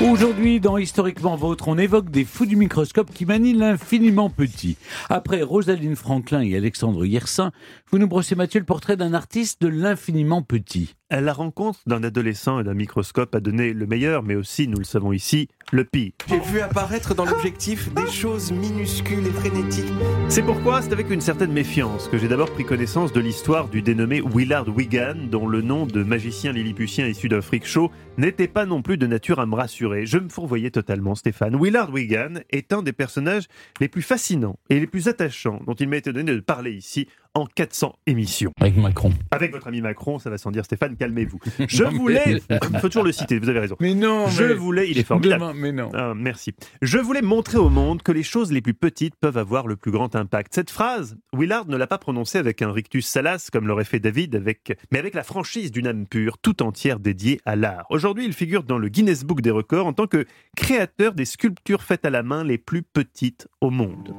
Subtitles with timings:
[0.00, 4.76] Aujourd'hui, dans Historiquement Vôtre, on évoque des fous du microscope qui manient l'infiniment petit.
[5.10, 7.50] Après Rosaline Franklin et Alexandre Yersin,
[7.90, 10.94] vous nous brossez, Mathieu, le portrait d'un artiste de l'infiniment petit.
[11.10, 14.84] La rencontre d'un adolescent et d'un microscope a donné le meilleur, mais aussi, nous le
[14.84, 16.12] savons ici, le pire.
[16.28, 19.92] J'ai vu apparaître dans l'objectif des choses minuscules et frénétiques.
[20.28, 23.80] C'est pourquoi c'est avec une certaine méfiance que j'ai d'abord pris connaissance de l'histoire du
[23.80, 28.66] dénommé Willard Wigan, dont le nom de magicien lilliputien issu d'un freak show n'était pas
[28.66, 29.87] non plus de nature à me rassurer.
[30.04, 31.60] Je me fourvoyais totalement, Stéphane.
[31.60, 33.48] Willard Wigan est un des personnages
[33.80, 37.08] les plus fascinants et les plus attachants dont il m'a été donné de parler ici
[37.38, 38.52] en 400 émissions.
[38.60, 39.12] Avec Macron.
[39.30, 41.38] Avec votre ami Macron, ça va sans dire, Stéphane, calmez-vous.
[41.68, 43.76] Je voulais, il faut toujours le citer, vous avez raison.
[43.80, 45.40] Mais non, Je voulais, il est formidable.
[45.40, 45.90] Demain, mais non.
[45.94, 46.52] Ah, merci.
[46.82, 49.90] Je voulais montrer au monde que les choses les plus petites peuvent avoir le plus
[49.90, 50.54] grand impact.
[50.54, 54.34] Cette phrase, Willard ne l'a pas prononcée avec un rictus salas comme l'aurait fait David,
[54.34, 57.86] avec, mais avec la franchise d'une âme pure, tout entière dédiée à l'art.
[57.90, 61.82] Aujourd'hui, il figure dans le Guinness Book des records en tant que créateur des sculptures
[61.82, 64.14] faites à la main les plus petites au monde.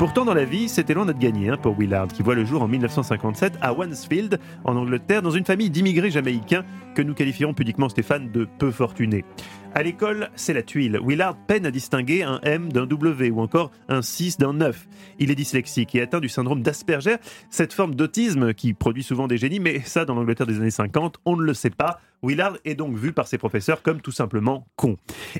[0.00, 2.62] Pourtant, dans la vie, c'était loin d'être gagné hein, pour Willard, qui voit le jour
[2.62, 7.90] en 1957 à Wansfield, en Angleterre, dans une famille d'immigrés jamaïcains que nous qualifierons pudiquement
[7.90, 9.26] Stéphane de peu fortunés.
[9.72, 10.98] À l'école, c'est la tuile.
[11.00, 14.88] Willard peine à distinguer un M d'un W ou encore un 6 d'un 9.
[15.20, 17.16] Il est dyslexique et atteint du syndrome d'Asperger,
[17.50, 21.18] cette forme d'autisme qui produit souvent des génies, mais ça, dans l'Angleterre des années 50,
[21.24, 22.00] on ne le sait pas.
[22.24, 24.96] Willard est donc vu par ses professeurs comme tout simplement con.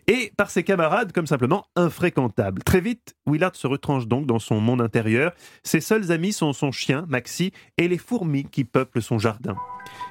[0.07, 2.63] Et par ses camarades comme simplement infréquentable.
[2.63, 5.33] Très vite, Willard se retranche donc dans son monde intérieur.
[5.65, 9.57] Ses seuls amis sont son chien, Maxi, et les fourmis qui peuplent son jardin.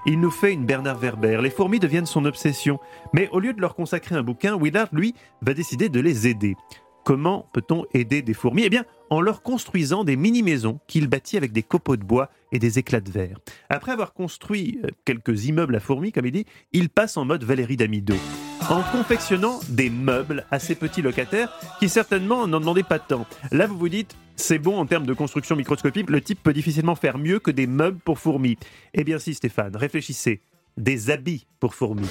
[0.05, 1.39] Il nous fait une Bernard Werber.
[1.41, 2.79] Les fourmis deviennent son obsession.
[3.13, 6.55] Mais au lieu de leur consacrer un bouquin, Willard, lui, va décider de les aider.
[7.03, 8.63] Comment peut-on aider des fourmis?
[8.65, 12.59] Eh bien, en leur construisant des mini-maisons qu'il bâtit avec des copeaux de bois et
[12.59, 13.37] des éclats de verre.
[13.69, 17.43] Après avoir construit euh, quelques immeubles à fourmis, comme il dit, il passe en mode
[17.43, 18.15] Valérie Damido,
[18.69, 23.25] en confectionnant des meubles à ses petits locataires qui certainement n'en demandaient pas tant.
[23.51, 26.95] Là, vous vous dites, c'est bon en termes de construction microscopique, le type peut difficilement
[26.95, 28.57] faire mieux que des meubles pour fourmis.
[28.93, 30.41] Eh bien si, Stéphane, réfléchissez.
[30.77, 32.07] Des habits pour fourmis.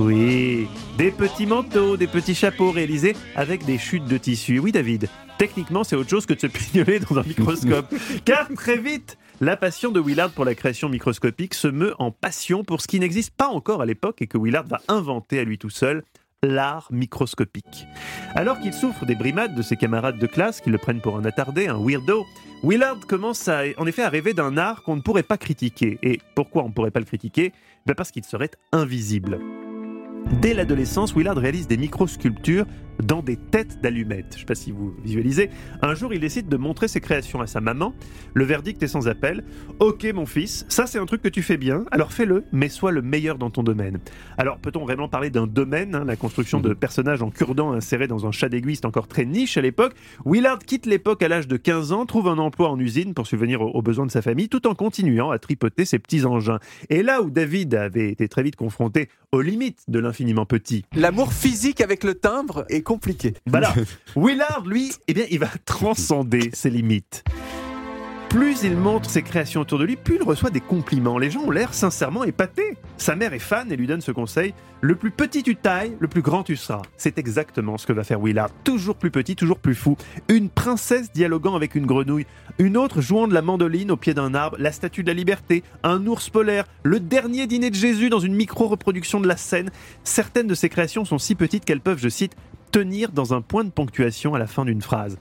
[0.00, 0.66] Oui,
[0.98, 4.58] des petits manteaux, des petits chapeaux réalisés avec des chutes de tissu.
[4.58, 5.08] Oui, David,
[5.38, 7.94] techniquement, c'est autre chose que de se pignoler dans un microscope.
[8.24, 12.64] Car très vite, la passion de Willard pour la création microscopique se meut en passion
[12.64, 15.58] pour ce qui n'existe pas encore à l'époque et que Willard va inventer à lui
[15.58, 16.02] tout seul,
[16.42, 17.86] l'art microscopique.
[18.34, 21.24] Alors qu'il souffre des brimades de ses camarades de classe qui le prennent pour un
[21.26, 22.24] attardé, un weirdo,
[22.62, 25.98] Willard commence à, en effet à rêver d'un art qu'on ne pourrait pas critiquer.
[26.02, 27.52] Et pourquoi on ne pourrait pas le critiquer?
[27.84, 29.38] Ben Parce qu'il serait invisible.
[30.40, 32.66] Dès l'adolescence, Willard réalise des microsculptures
[33.00, 34.26] dans des têtes d'allumettes.
[34.30, 35.50] Je ne sais pas si vous visualisez.
[35.82, 37.94] Un jour, il décide de montrer ses créations à sa maman.
[38.34, 39.44] Le verdict est sans appel.
[39.78, 42.92] Ok, mon fils, ça c'est un truc que tu fais bien, alors fais-le, mais sois
[42.92, 43.98] le meilleur dans ton domaine.
[44.38, 48.26] Alors, peut-on vraiment parler d'un domaine hein, La construction de personnages en cure-dents insérés dans
[48.26, 49.94] un chat d'aiguille, c'est encore très niche à l'époque.
[50.24, 53.60] Willard quitte l'époque à l'âge de 15 ans, trouve un emploi en usine pour subvenir
[53.60, 56.58] aux, aux besoins de sa famille, tout en continuant à tripoter ses petits engins.
[56.88, 61.32] Et là où David avait été très vite confronté aux limites de l'infiniment petit, L'amour
[61.32, 63.34] physique avec le timbre est compliqué.
[63.46, 63.72] voilà.
[64.16, 67.22] Willard, lui, eh bien, il va transcender ses limites.
[68.28, 71.16] Plus il montre ses créations autour de lui, plus il reçoit des compliments.
[71.16, 72.76] Les gens ont l'air sincèrement épatés.
[72.96, 76.08] Sa mère est fan et lui donne ce conseil le plus petit tu tailles, le
[76.08, 76.82] plus grand tu seras.
[76.96, 78.50] C'est exactement ce que va faire Willard.
[78.64, 79.96] Toujours plus petit, toujours plus fou.
[80.28, 82.26] Une princesse dialoguant avec une grenouille,
[82.58, 85.62] une autre jouant de la mandoline au pied d'un arbre, la statue de la liberté,
[85.82, 89.70] un ours polaire, le dernier dîner de Jésus dans une micro-reproduction de la scène.
[90.02, 92.34] Certaines de ses créations sont si petites qu'elles peuvent, je cite,
[92.70, 95.18] tenir dans un point de ponctuation à la fin d'une phrase.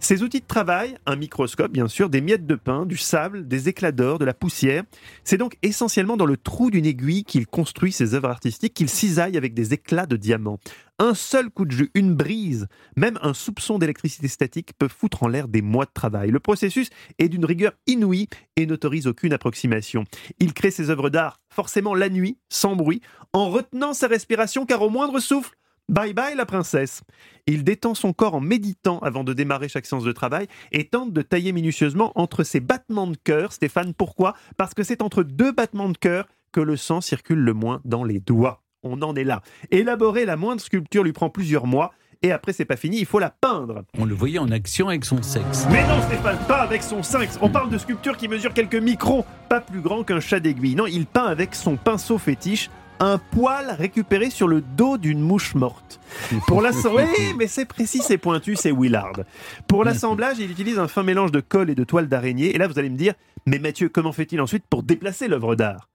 [0.00, 3.68] Ces outils de travail, un microscope bien sûr, des miettes de pain, du sable, des
[3.68, 4.84] éclats d'or, de la poussière,
[5.24, 9.36] c'est donc essentiellement dans le trou d'une aiguille qu'il construit ses œuvres artistiques, qu'il cisaille
[9.36, 10.60] avec des éclats de diamants.
[11.00, 15.28] Un seul coup de jus, une brise, même un soupçon d'électricité statique peut foutre en
[15.28, 16.30] l'air des mois de travail.
[16.30, 20.04] Le processus est d'une rigueur inouïe et n'autorise aucune approximation.
[20.38, 23.00] Il crée ses œuvres d'art forcément la nuit, sans bruit,
[23.32, 25.56] en retenant sa respiration car au moindre souffle,
[25.88, 27.00] Bye bye la princesse.
[27.46, 31.14] Il détend son corps en méditant avant de démarrer chaque séance de travail et tente
[31.14, 33.54] de tailler minutieusement entre ses battements de cœur.
[33.54, 34.34] Stéphane, pourquoi?
[34.58, 38.04] Parce que c'est entre deux battements de cœur que le sang circule le moins dans
[38.04, 38.62] les doigts.
[38.82, 39.40] On en est là.
[39.70, 43.18] Élaborer la moindre sculpture lui prend plusieurs mois et après c'est pas fini, il faut
[43.18, 43.84] la peindre.
[43.96, 45.66] On le voyait en action avec son sexe.
[45.70, 47.38] Mais non Stéphane, pas avec son sexe.
[47.40, 50.74] On parle de sculptures qui mesurent quelques microns, pas plus grand qu'un chat d'aiguille.
[50.74, 52.68] Non, il peint avec son pinceau fétiche
[53.00, 56.00] un poil récupéré sur le dos d'une mouche morte.
[56.46, 59.20] Pour l'assemblage, oui, mais c'est précis, c'est pointu, c'est Willard.
[59.66, 62.54] Pour l'assemblage, il utilise un fin mélange de colle et de toile d'araignée.
[62.54, 63.14] Et là, vous allez me dire,
[63.46, 65.88] mais Mathieu, comment fait-il ensuite pour déplacer l'œuvre d'art?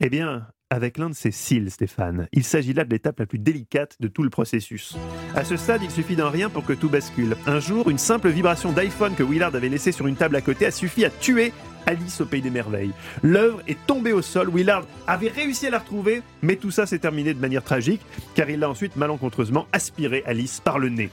[0.00, 2.28] Eh bien, avec l'un de ses cils, Stéphane.
[2.32, 4.96] Il s'agit là de l'étape la plus délicate de tout le processus.
[5.34, 7.36] À ce stade, il suffit d'un rien pour que tout bascule.
[7.46, 10.66] Un jour, une simple vibration d'iPhone que Willard avait laissée sur une table à côté
[10.66, 11.52] a suffi à tuer
[11.86, 12.90] Alice au Pays des Merveilles.
[13.22, 14.50] L'œuvre est tombée au sol.
[14.52, 18.00] Willard avait réussi à la retrouver, mais tout ça s'est terminé de manière tragique,
[18.34, 21.10] car il a ensuite malencontreusement aspiré Alice par le nez.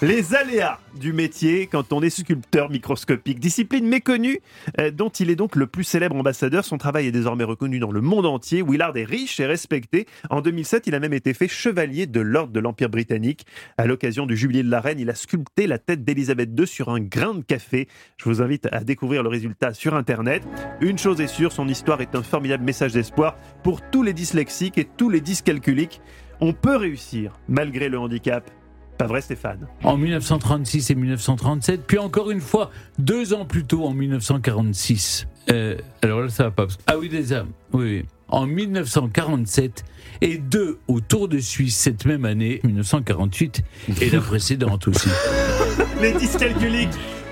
[0.00, 4.40] Les aléas du métier quand on est sculpteur microscopique, discipline méconnue,
[4.80, 6.64] euh, dont il est donc le plus célèbre ambassadeur.
[6.64, 8.62] Son travail est désormais reconnu dans le monde entier.
[8.62, 10.06] Willard est riche et respecté.
[10.30, 13.44] En 2007, il a même été fait chevalier de l'ordre de l'Empire britannique.
[13.76, 16.88] À l'occasion du jubilé de la reine, il a sculpté la tête d'Elisabeth II sur
[16.88, 17.86] un grain de café.
[18.16, 20.05] Je vous invite à découvrir le résultat sur Internet.
[20.80, 24.78] Une chose est sûre, son histoire est un formidable message d'espoir pour tous les dyslexiques
[24.78, 26.00] et tous les dyscalculiques.
[26.40, 28.48] On peut réussir malgré le handicap.
[28.98, 29.66] Pas vrai Stéphane?
[29.82, 35.26] En 1936 et 1937, puis encore une fois, deux ans plus tôt, en 1946.
[35.50, 36.66] Euh, alors là, ça va pas.
[36.86, 38.04] Ah oui, déjà, oui, oui.
[38.28, 39.84] En 1947
[40.20, 43.62] et deux au Tour de Suisse cette même année, 1948,
[44.00, 45.08] et la précédente aussi.
[46.00, 46.88] Les dyscalculiques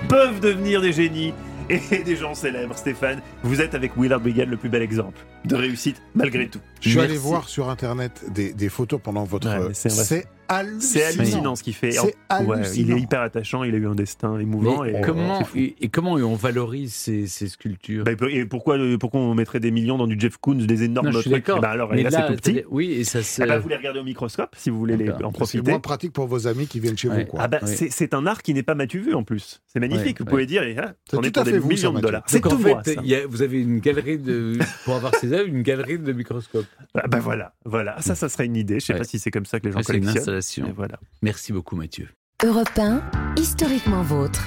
[0.07, 1.33] peuvent devenir des génies
[1.69, 2.77] et des gens célèbres.
[2.77, 6.59] Stéphane, vous êtes avec Willard Brigade le plus bel exemple de réussite malgré tout.
[6.85, 7.23] Je suis allé Merci.
[7.27, 9.47] voir sur internet des, des photos pendant votre.
[9.47, 10.79] Ouais, c'est c'est hallucinant.
[10.81, 11.91] C'est hallucinant ce qu'il fait.
[11.91, 12.15] C'est
[12.45, 14.83] Ouais, il est hyper attachant, il a eu un destin émouvant.
[14.83, 19.21] Et, comment, c'est et, et comment on valorise ces, ces sculptures Bah, et pourquoi, pourquoi
[19.21, 21.61] on mettrait des millions dans du Jeff Koons, des énormes Non, je suis trucs d'accord.
[21.61, 22.53] Ben alors, Mais là, c'est tout petit.
[22.55, 23.41] c'est- Oui, et ça se.
[23.41, 25.71] Ah bah, vous les regardez au microscope si vous voulez les, en C'est profiter.
[25.71, 27.23] moins pratique pour vos amis qui viennent chez Ouais.
[27.23, 27.31] vous.
[27.31, 27.39] Quoi.
[27.41, 29.61] Ah bah, c'est- c'est un art qui n'est pas matu vu en plus.
[29.73, 30.19] C'est magnifique.
[30.19, 32.01] Ouais, vous pouvez dire, ah, C'est on est pour des millions de Mathieu.
[32.01, 32.23] dollars.
[32.27, 33.27] C'est tout fait, moi.
[33.29, 34.59] vous avez une galerie de.
[34.83, 36.65] Pour avoir ces œuvres, une galerie de microscopes.
[36.95, 38.01] Ah bah voilà, voilà.
[38.01, 38.79] Ça, ça serait une idée.
[38.79, 38.99] Je sais Ouais.
[38.99, 40.21] pas si c'est comme ça que les gens Ah, C'est une collectionnent.
[40.21, 40.65] installation.
[40.67, 40.99] Mais voilà.
[41.21, 42.09] Merci beaucoup, Mathieu.
[42.43, 43.01] Europe 1,
[43.37, 44.41] historiquement vôtre.